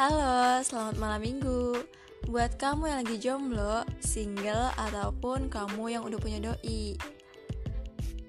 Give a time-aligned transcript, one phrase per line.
[0.00, 1.76] Halo, selamat malam minggu
[2.32, 6.96] Buat kamu yang lagi jomblo, single, ataupun kamu yang udah punya doi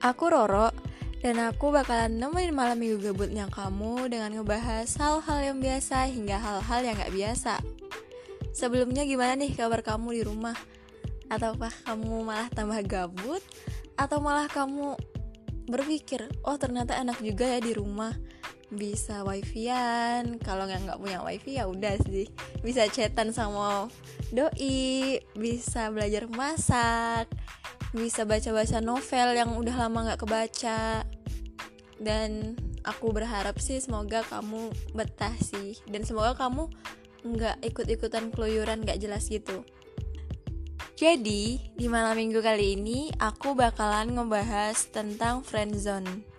[0.03, 0.75] Aku Roro,
[1.23, 6.79] dan aku bakalan nemenin malam minggu gabutnya kamu dengan ngebahas hal-hal yang biasa hingga hal-hal
[6.83, 7.63] yang gak biasa
[8.51, 10.59] Sebelumnya gimana nih kabar kamu di rumah?
[11.31, 13.39] Ataukah kamu malah tambah gabut?
[13.95, 14.99] Atau malah kamu
[15.71, 18.11] berpikir, oh ternyata enak juga ya di rumah
[18.71, 20.39] bisa wifi-an.
[20.39, 22.31] Kalau nggak nggak punya wifi ya udah sih.
[22.63, 23.91] Bisa chatan sama
[24.31, 25.19] doi.
[25.35, 27.27] Bisa belajar masak.
[27.91, 31.03] Bisa baca-baca novel yang udah lama nggak kebaca.
[32.01, 32.55] Dan
[32.87, 35.75] aku berharap sih semoga kamu betah sih.
[35.85, 36.71] Dan semoga kamu
[37.21, 39.67] nggak ikut-ikutan keluyuran nggak jelas gitu.
[40.95, 46.30] Jadi di malam minggu kali ini aku bakalan ngebahas tentang friendzone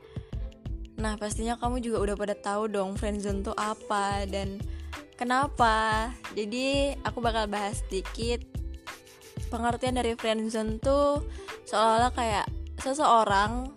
[1.02, 4.62] Nah, pastinya kamu juga udah pada tahu dong friendzone tuh apa dan
[5.18, 6.14] kenapa.
[6.38, 8.46] Jadi, aku bakal bahas sedikit
[9.50, 11.26] pengertian dari friendzone tuh
[11.66, 12.46] seolah-olah kayak
[12.78, 13.74] seseorang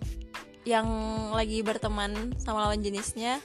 [0.65, 0.87] yang
[1.33, 3.41] lagi berteman sama lawan jenisnya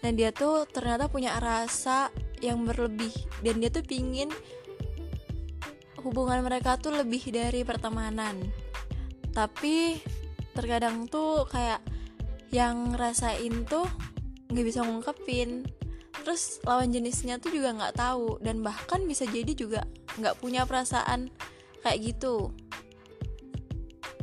[0.00, 2.08] dan dia tuh ternyata punya rasa
[2.40, 3.12] yang berlebih
[3.44, 4.32] dan dia tuh pingin
[6.00, 8.40] hubungan mereka tuh lebih dari pertemanan
[9.36, 10.00] tapi
[10.56, 11.84] terkadang tuh kayak
[12.52, 13.88] yang ngerasain tuh
[14.52, 15.64] nggak bisa ngungkepin.
[16.22, 19.88] Terus lawan jenisnya tuh juga nggak tahu dan bahkan bisa jadi juga
[20.20, 21.32] nggak punya perasaan
[21.82, 22.52] kayak gitu.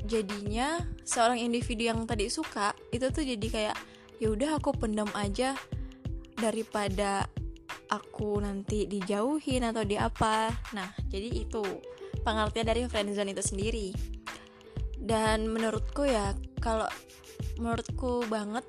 [0.06, 3.78] Jadinya seorang individu yang tadi suka itu tuh jadi kayak
[4.22, 5.58] ya udah aku pendam aja
[6.38, 7.28] daripada
[7.90, 10.54] aku nanti dijauhin atau di apa.
[10.78, 11.66] Nah jadi itu
[12.22, 13.90] pengertian dari friendzone itu sendiri.
[15.00, 16.86] Dan menurutku ya kalau
[17.60, 18.64] menurutku banget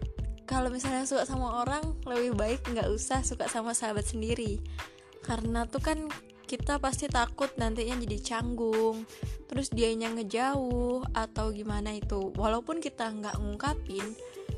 [0.50, 4.58] kalau misalnya suka sama orang lebih baik nggak usah suka sama sahabat sendiri.
[5.22, 6.10] Karena tuh kan
[6.50, 9.06] kita pasti takut nantinya jadi canggung
[9.46, 12.34] terus dianya ngejauh atau gimana itu.
[12.34, 14.02] Walaupun kita nggak ngungkapin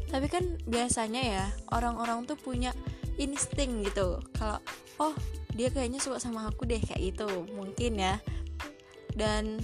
[0.09, 2.73] tapi kan biasanya ya orang-orang tuh punya
[3.21, 4.17] insting gitu.
[4.33, 4.65] Kalau
[4.97, 5.13] oh
[5.53, 8.17] dia kayaknya suka sama aku deh kayak gitu mungkin ya.
[9.13, 9.61] Dan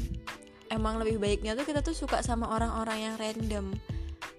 [0.68, 3.72] emang lebih baiknya tuh kita tuh suka sama orang-orang yang random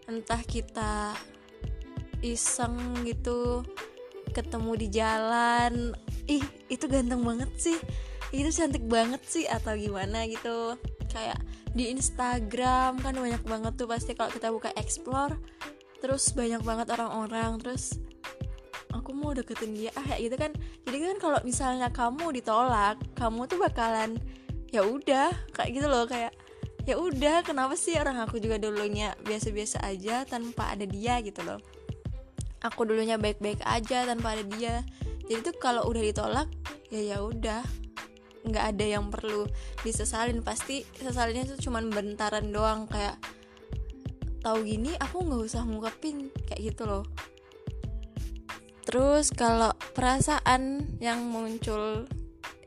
[0.09, 1.14] entah kita
[2.25, 3.62] iseng gitu
[4.34, 5.94] ketemu di jalan.
[6.25, 7.78] Ih itu ganteng banget sih.
[8.34, 10.78] Itu cantik banget sih atau gimana gitu.
[11.14, 11.42] Kayak
[11.78, 15.38] di Instagram kan banyak banget tuh pasti kalau kita buka explore
[16.02, 18.02] terus banyak banget orang-orang terus
[18.90, 19.91] aku mau deketin dia.
[19.94, 20.53] Ah ya gitu kan.
[20.86, 24.18] Jadi kan kalau misalnya kamu ditolak kamu tuh bakalan
[24.70, 26.34] ya udah kayak gitu loh kayak
[26.90, 31.62] ya udah kenapa sih orang aku juga dulunya biasa-biasa aja tanpa ada dia gitu loh?
[32.66, 34.82] Aku dulunya baik-baik aja tanpa ada dia.
[35.30, 36.50] Jadi tuh kalau udah ditolak
[36.90, 37.62] ya ya udah.
[38.42, 39.46] Nggak ada yang perlu
[39.86, 40.42] disesalin.
[40.42, 42.90] Pasti sesalinnya tuh cuman bentaran doang.
[42.90, 43.22] Kayak
[44.42, 46.34] tahu gini aku nggak usah ngungkapin.
[46.50, 47.06] Kayak gitu loh.
[48.90, 52.10] Terus kalau perasaan yang muncul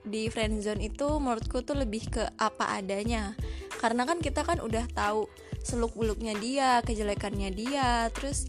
[0.07, 3.35] di friendzone itu menurutku tuh lebih ke apa adanya
[3.83, 5.27] karena kan kita kan udah tahu
[5.67, 8.47] seluk beluknya dia kejelekannya dia terus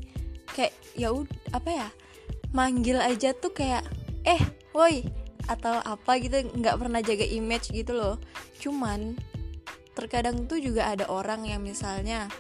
[0.54, 1.10] kayak ya
[1.50, 1.88] apa ya
[2.54, 3.82] manggil aja tuh kayak
[4.24, 4.40] eh
[4.78, 5.02] woi
[5.50, 8.16] atau apa gitu nggak pernah jaga image gitu loh.
[8.62, 9.18] Cuman
[9.94, 12.32] terkadang tuh juga ada orang yang misalnya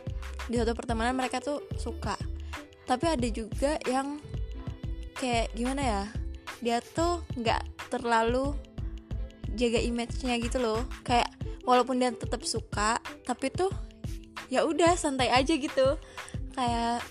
[0.47, 2.15] di suatu pertemanan mereka tuh suka.
[2.87, 4.19] Tapi ada juga yang
[5.19, 6.03] kayak gimana ya
[6.63, 8.55] dia tuh nggak terlalu
[9.53, 10.81] jaga image-nya gitu loh.
[11.03, 11.22] Kayak
[11.63, 13.71] walaupun dia tetap suka tapi tuh
[14.51, 15.97] ya udah santai aja gitu.
[16.53, 17.01] Kayak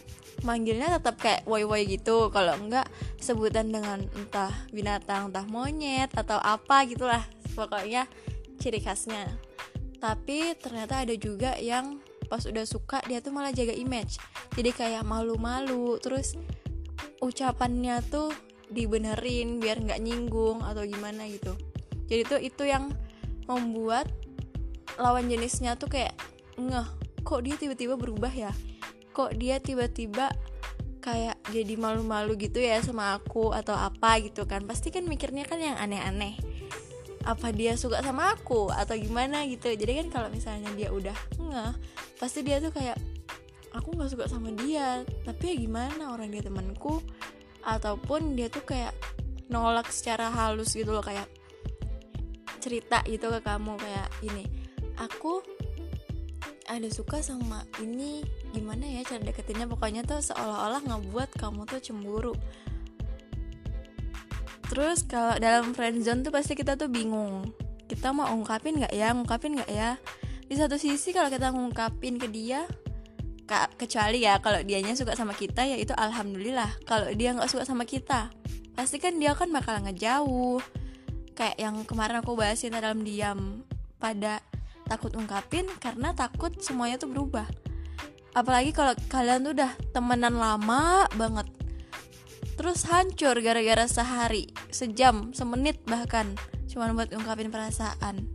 [0.46, 2.30] manggilnya tetap kayak woi woi gitu.
[2.30, 2.86] Kalau enggak
[3.18, 7.22] sebutan dengan entah binatang entah monyet atau apa gitulah
[7.58, 8.06] pokoknya
[8.62, 9.26] ciri khasnya.
[9.98, 14.18] Tapi ternyata ada juga yang pas udah suka dia tuh malah jaga image.
[14.54, 16.34] Jadi kayak malu-malu terus
[17.22, 18.34] ucapannya tuh
[18.72, 21.54] dibenerin biar nggak nyinggung atau gimana gitu.
[22.10, 22.90] Jadi tuh itu yang
[23.46, 24.08] membuat
[25.00, 26.12] lawan jenisnya tuh kayak
[26.60, 26.88] ngeh
[27.22, 28.52] kok dia tiba-tiba berubah ya?
[29.12, 30.32] Kok dia tiba-tiba
[31.02, 34.64] kayak jadi malu-malu gitu ya sama aku atau apa gitu kan?
[34.66, 36.36] Pasti kan mikirnya kan yang aneh-aneh.
[37.22, 39.70] Apa dia suka sama aku atau gimana gitu?
[39.70, 41.74] Jadi kan kalau misalnya dia udah ngeh
[42.18, 42.98] pasti dia tuh kayak
[43.72, 46.12] aku nggak suka sama dia tapi ya gimana?
[46.12, 47.00] Orang dia temanku.
[47.62, 48.90] Ataupun dia tuh kayak
[49.46, 51.30] nolak secara halus gitu loh kayak
[52.62, 54.61] cerita gitu ke kamu kayak ini
[55.00, 55.44] aku
[56.72, 58.24] ada suka sama ini
[58.56, 59.68] gimana ya cara deketinnya?
[59.68, 62.34] Pokoknya tuh seolah-olah ngebuat kamu tuh cemburu.
[64.72, 67.52] Terus kalau dalam friendzone tuh pasti kita tuh bingung.
[67.84, 69.12] Kita mau ungkapin nggak ya?
[69.12, 70.00] Ngungkapin nggak ya?
[70.48, 72.64] Di satu sisi kalau kita ngungkapin ke dia
[73.76, 76.72] kecuali ya kalau dianya suka sama kita ya itu alhamdulillah.
[76.88, 78.32] Kalau dia nggak suka sama kita
[78.72, 80.64] pasti kan dia kan bakal ngejauh.
[81.36, 83.60] Kayak yang kemarin aku bahasin dalam diam
[84.00, 84.40] pada
[84.92, 87.48] takut ungkapin karena takut semuanya tuh berubah.
[88.36, 91.48] Apalagi kalau kalian tuh udah temenan lama banget
[92.52, 96.36] terus hancur gara-gara sehari sejam semenit bahkan
[96.68, 98.28] cuma buat ungkapin perasaan.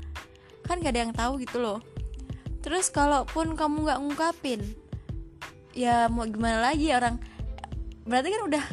[0.65, 1.79] Kan gak ada yang tahu gitu loh.
[2.65, 4.61] Terus kalaupun kamu nggak ngungkapin
[5.77, 7.21] ya mau gimana lagi orang?
[8.03, 8.63] Berarti kan udah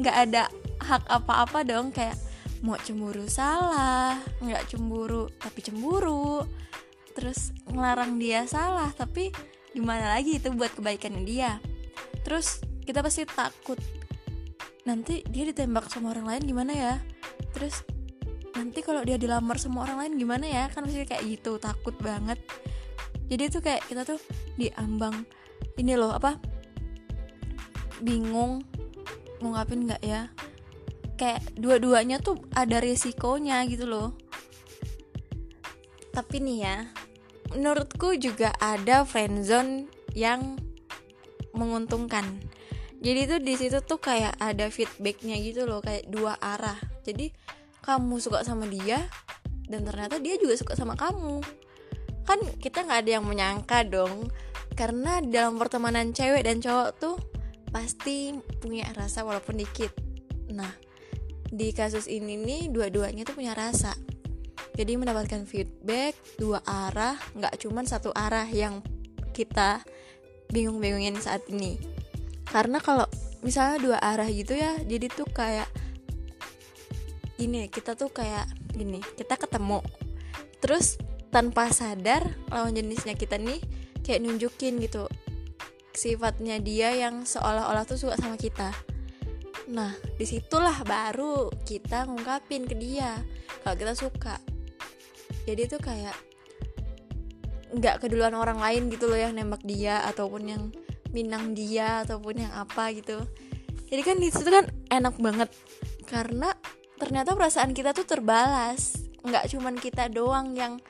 [0.00, 0.42] nggak ada
[0.82, 2.16] hak apa-apa dong kayak
[2.64, 6.42] mau cemburu salah nggak cemburu tapi cemburu
[7.16, 9.32] terus ngelarang dia salah tapi
[9.72, 11.60] gimana lagi itu buat kebaikannya dia.
[12.24, 13.80] Terus kita pasti takut
[14.88, 16.94] nanti dia ditembak sama orang lain gimana ya?
[17.56, 17.84] Terus
[18.56, 20.64] nanti kalau dia dilamar sama orang lain gimana ya?
[20.72, 22.40] Kan pasti kayak gitu takut banget.
[23.28, 24.20] Jadi tuh kayak kita tuh
[24.56, 25.24] diambang
[25.76, 26.40] ini loh apa?
[28.00, 28.64] Bingung
[29.44, 30.32] ngungkapin nggak ya?
[31.20, 34.16] Kayak dua-duanya tuh ada resikonya gitu loh.
[36.16, 36.76] Tapi nih ya
[37.54, 40.58] menurutku juga ada friendzone yang
[41.54, 42.24] menguntungkan.
[43.00, 46.76] Jadi tuh di situ tuh kayak ada feedbacknya gitu loh kayak dua arah.
[47.04, 47.30] Jadi
[47.84, 48.98] kamu suka sama dia
[49.70, 51.44] dan ternyata dia juga suka sama kamu.
[52.26, 54.26] Kan kita nggak ada yang menyangka dong
[54.74, 57.16] karena dalam pertemanan cewek dan cowok tuh
[57.70, 59.92] pasti punya rasa walaupun dikit.
[60.50, 60.72] Nah
[61.46, 63.94] di kasus ini nih dua-duanya tuh punya rasa
[64.76, 68.84] jadi mendapatkan feedback dua arah nggak cuman satu arah yang
[69.32, 69.80] kita
[70.52, 71.80] bingung-bingungin saat ini.
[72.46, 73.08] Karena kalau
[73.40, 75.68] misalnya dua arah gitu ya jadi tuh kayak
[77.36, 78.44] gini kita tuh kayak
[78.76, 79.80] gini kita ketemu.
[80.60, 81.00] Terus
[81.32, 83.60] tanpa sadar lawan jenisnya kita nih
[84.04, 85.08] kayak nunjukin gitu
[85.96, 88.76] sifatnya dia yang seolah-olah tuh suka sama kita.
[89.72, 93.18] Nah di situlah baru kita ngungkapin ke dia
[93.64, 94.36] kalau kita suka
[95.46, 96.18] jadi tuh kayak
[97.76, 100.62] nggak keduluan orang lain gitu loh yang nembak dia ataupun yang
[101.14, 103.22] minang dia ataupun yang apa gitu.
[103.86, 105.50] Jadi kan di situ kan enak banget.
[106.06, 106.50] Karena
[106.98, 108.98] ternyata perasaan kita tuh terbalas.
[109.22, 110.82] Nggak cuman kita doang yang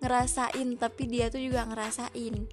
[0.00, 2.48] ngerasain tapi dia tuh juga ngerasain.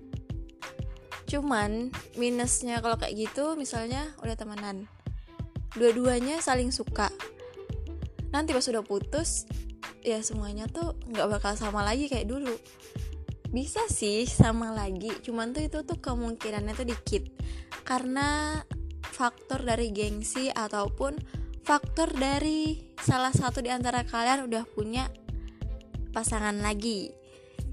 [1.26, 4.92] Cuman minusnya kalau kayak gitu misalnya udah temenan.
[5.76, 7.12] Dua-duanya saling suka.
[8.32, 9.48] Nanti pas udah putus
[10.06, 12.54] ya semuanya tuh nggak bakal sama lagi kayak dulu.
[13.50, 17.26] Bisa sih sama lagi cuman tuh itu tuh kemungkinannya tuh dikit.
[17.82, 18.62] Karena
[19.02, 21.18] faktor dari gengsi ataupun
[21.66, 25.10] faktor dari salah satu di antara kalian udah punya
[26.14, 27.10] pasangan lagi.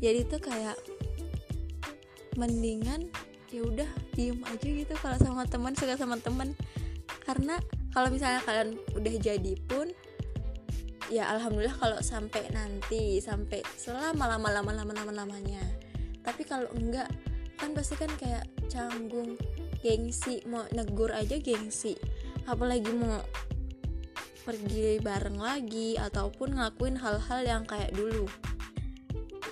[0.00, 0.80] Jadi tuh kayak
[2.40, 3.12] mendingan
[3.52, 6.56] ya udah diem aja gitu kalau sama teman suka sama teman.
[7.28, 7.60] Karena
[7.92, 9.92] kalau misalnya kalian udah jadi pun
[11.12, 15.60] ya alhamdulillah kalau sampai nanti sampai selama lama lama lama lama lamanya.
[16.24, 17.12] Tapi kalau enggak
[17.60, 19.36] kan pasti kan kayak canggung
[19.84, 22.00] gengsi mau negur aja gengsi.
[22.48, 23.20] Apalagi mau
[24.42, 28.24] pergi bareng lagi ataupun ngelakuin hal-hal yang kayak dulu.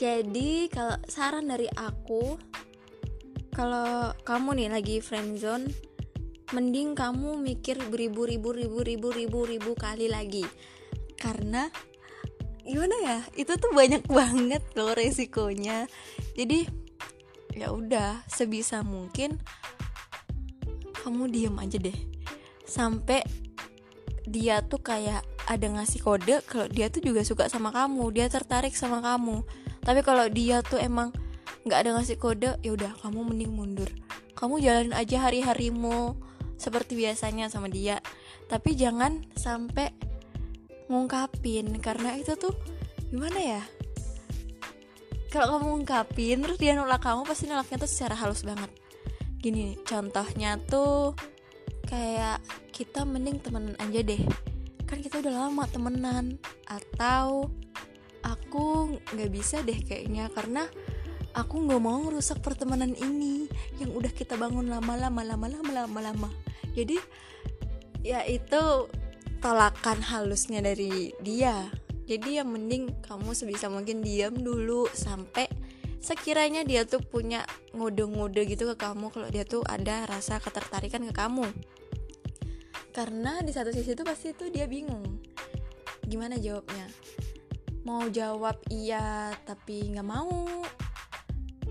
[0.00, 2.40] Jadi kalau saran dari aku
[3.52, 5.69] kalau kamu nih lagi friendzone
[6.57, 10.43] mending kamu mikir beribu ribu ribu ribu ribu ribu kali lagi
[11.21, 11.69] karena
[12.65, 15.85] gimana ya itu tuh banyak banget loh resikonya.
[16.35, 16.65] Jadi
[17.55, 19.37] ya udah sebisa mungkin
[21.05, 21.99] kamu diem aja deh.
[22.65, 23.21] Sampai
[24.25, 28.73] dia tuh kayak ada ngasih kode kalau dia tuh juga suka sama kamu dia tertarik
[28.73, 29.43] sama kamu.
[29.83, 31.11] Tapi kalau dia tuh emang
[31.67, 33.91] nggak ada ngasih kode ya udah kamu mending mundur.
[34.39, 36.17] Kamu jalanin aja hari-harimu
[36.57, 38.00] seperti biasanya sama dia.
[38.47, 40.10] Tapi jangan sampai
[40.91, 42.51] ngungkapin karena itu tuh
[43.15, 43.63] gimana ya?
[45.31, 48.67] Kalau kamu ngungkapin terus dia nolak kamu pasti nolaknya tuh secara halus banget.
[49.39, 51.15] Gini contohnya tuh
[51.87, 52.43] kayak
[52.75, 54.19] kita mending temenan aja deh.
[54.91, 56.35] Kan kita udah lama temenan.
[56.67, 57.55] Atau
[58.27, 60.67] aku nggak bisa deh kayaknya karena
[61.31, 63.47] aku nggak mau ngerusak pertemanan ini
[63.79, 66.29] yang udah kita bangun lama-lama lama-lama lama-lama.
[66.75, 66.99] Jadi
[68.03, 68.91] ya itu
[69.41, 71.73] tolakan halusnya dari dia.
[72.05, 75.49] Jadi yang mending kamu sebisa mungkin diam dulu sampai
[76.01, 81.13] sekiranya dia tuh punya ngode-ngode gitu ke kamu kalau dia tuh ada rasa ketertarikan ke
[81.17, 81.49] kamu.
[82.93, 85.25] Karena di satu sisi tuh pasti tuh dia bingung.
[86.05, 86.85] Gimana jawabnya?
[87.89, 90.45] Mau jawab iya tapi nggak mau?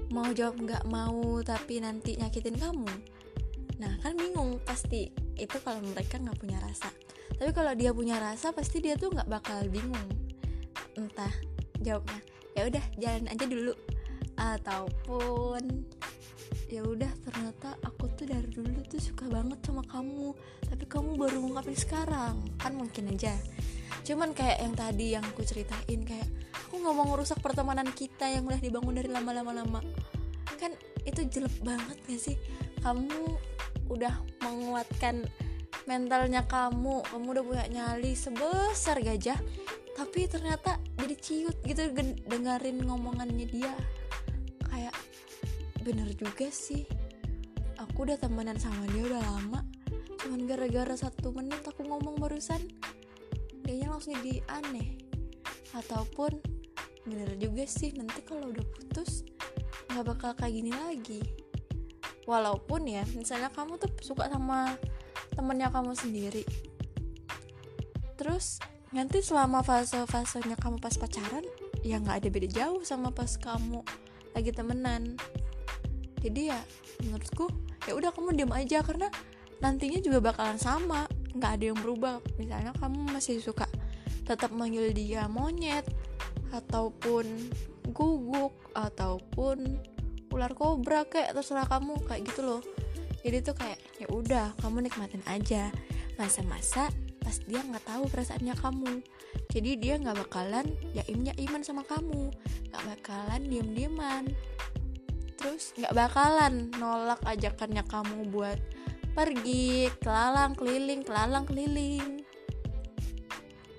[0.09, 2.89] Mau jawab nggak mau tapi nanti nyakitin kamu?
[3.77, 5.13] Nah kan bingung pasti.
[5.37, 6.89] Itu kalau mereka nggak punya rasa
[7.39, 10.11] tapi kalau dia punya rasa pasti dia tuh nggak bakal bingung.
[10.99, 11.31] Entah
[11.79, 12.19] jawabnya
[12.51, 13.73] ya udah jalan aja dulu.
[14.35, 15.87] Ataupun
[16.67, 20.35] ya udah ternyata aku tuh dari dulu tuh suka banget sama kamu
[20.67, 22.35] tapi kamu baru ngungkapin sekarang.
[22.59, 23.31] Kan mungkin aja.
[24.03, 26.27] Cuman kayak yang tadi yang aku ceritain kayak
[26.67, 29.81] aku nggak mau ngerusak pertemanan kita yang udah dibangun dari lama-lama lama
[30.59, 30.75] kan
[31.07, 32.35] itu jelek banget gak sih?
[32.83, 33.39] Kamu
[33.87, 35.23] udah menguatkan
[35.89, 37.01] mentalnya kamu.
[37.09, 39.41] Kamu udah punya nyali sebesar gajah
[39.99, 41.91] tapi ternyata jadi ciut gitu
[42.23, 43.75] dengerin ngomongannya dia.
[44.71, 44.95] Kayak
[45.83, 46.87] bener juga sih.
[47.75, 49.59] Aku udah temenan sama dia udah lama.
[50.23, 52.63] Cuman gara-gara satu menit aku ngomong barusan
[53.67, 54.95] dia langsung jadi aneh.
[55.75, 56.39] Ataupun
[57.03, 59.27] bener juga sih nanti kalau udah putus
[59.91, 61.19] nggak bakal kayak gini lagi.
[62.23, 64.79] Walaupun ya misalnya kamu tuh suka sama
[65.39, 66.43] temennya kamu sendiri.
[68.19, 68.59] Terus
[68.91, 71.47] nanti selama fase-fasenya kamu pas pacaran
[71.79, 73.79] ya nggak ada beda jauh sama pas kamu
[74.35, 75.15] lagi temenan.
[76.19, 76.59] Jadi ya
[77.07, 77.47] menurutku
[77.87, 79.07] ya udah kamu diam aja karena
[79.63, 82.19] nantinya juga bakalan sama nggak ada yang berubah.
[82.35, 83.71] Misalnya kamu masih suka
[84.27, 85.87] tetap manggil dia monyet
[86.51, 87.25] ataupun
[87.95, 89.79] guguk ataupun
[90.35, 92.61] ular kobra kayak terserah kamu kayak gitu loh
[93.25, 95.71] jadi tuh kayak ya udah kamu nikmatin aja.
[96.15, 99.03] Masa-masa pas dia nggak tahu perasaannya kamu.
[99.51, 102.31] Jadi dia nggak bakalan yaimnya iman sama kamu.
[102.71, 104.25] Nggak bakalan diem dieman
[105.39, 108.59] terus nggak bakalan nolak ajakannya kamu buat
[109.15, 112.27] pergi kelalang keliling kelalang keliling.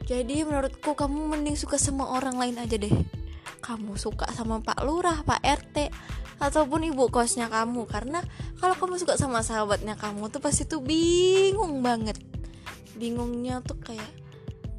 [0.09, 2.91] Jadi menurutku kamu mending suka sama orang lain aja deh.
[3.61, 5.77] Kamu suka sama Pak Lurah, Pak RT
[6.43, 7.87] ataupun ibu kosnya kamu.
[7.87, 8.19] Karena
[8.61, 12.21] kalau kamu suka sama sahabatnya kamu tuh pasti tuh bingung banget.
[13.01, 14.13] Bingungnya tuh kayak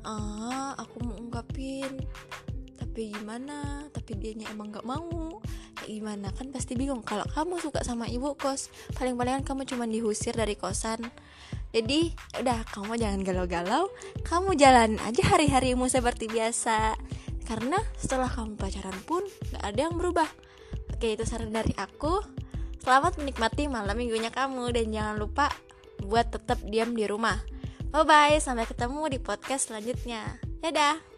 [0.06, 1.98] ah aku mau ungkapin
[2.78, 3.88] tapi gimana?
[3.90, 5.42] Tapi dianya emang nggak mau.
[5.80, 6.28] Kayak gimana?
[6.36, 7.02] Kan pasti bingung.
[7.02, 11.02] Kalau kamu suka sama ibu kos paling palingan kamu cuma dihusir dari kosan.
[11.72, 13.88] Jadi udah kamu jangan galau-galau.
[14.28, 17.00] Kamu jalan aja hari-harimu seperti biasa.
[17.48, 19.24] Karena setelah kamu pacaran pun
[19.56, 20.28] gak ada yang berubah.
[20.92, 22.41] Oke itu saran dari aku
[22.82, 25.48] selamat menikmati malam minggunya kamu dan jangan lupa
[26.02, 27.38] buat tetap diam di rumah.
[27.94, 30.42] Bye bye sampai ketemu di podcast selanjutnya.
[30.66, 31.11] Dadah